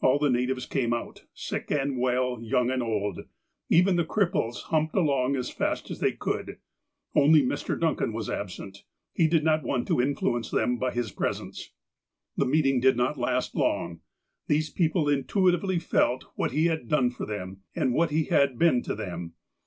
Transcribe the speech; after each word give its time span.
All 0.00 0.18
the 0.18 0.30
natives 0.30 0.64
came 0.64 0.94
out— 0.94 1.26
sick 1.34 1.70
and 1.70 1.98
well, 1.98 2.40
young 2.40 2.70
and 2.70 2.82
old 2.82 3.16
j 3.16 3.22
even 3.68 3.96
the 3.96 4.04
cripples 4.06 4.62
humped 4.72 4.94
along 4.94 5.36
as 5.36 5.50
fast 5.50 5.90
as 5.90 6.00
they 6.00 6.12
could. 6.12 6.56
Only 7.14 7.42
Mr. 7.42 7.78
Duncan 7.78 8.14
was 8.14 8.30
absent. 8.30 8.84
He 9.12 9.28
did 9.28 9.44
not 9.44 9.62
want 9.64 9.86
to 9.88 10.00
in 10.00 10.14
fluence 10.14 10.50
them 10.50 10.78
by 10.78 10.92
his 10.92 11.12
XDresence. 11.12 11.72
The 12.38 12.46
meeting 12.46 12.80
did 12.80 12.96
not 12.96 13.18
last 13.18 13.54
long. 13.54 14.00
These 14.46 14.70
people 14.70 15.06
in 15.06 15.24
tuitively 15.24 15.78
felt 15.82 16.24
what 16.34 16.52
he 16.52 16.64
had 16.68 16.88
done 16.88 17.10
for 17.10 17.26
them, 17.26 17.60
aud 17.76 17.90
what 17.90 18.08
he 18.08 18.24
had 18.24 18.58
been 18.58 18.80
to 18.84 18.94
them. 18.94 19.34